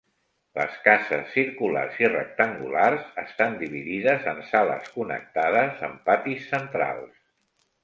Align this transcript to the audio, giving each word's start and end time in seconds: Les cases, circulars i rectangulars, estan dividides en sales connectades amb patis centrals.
Les 0.59 0.77
cases, 0.85 1.27
circulars 1.33 1.99
i 2.03 2.09
rectangulars, 2.13 3.05
estan 3.25 3.59
dividides 3.61 4.27
en 4.33 4.41
sales 4.55 4.91
connectades 4.97 5.87
amb 5.91 6.03
patis 6.11 6.51
centrals. 6.57 7.25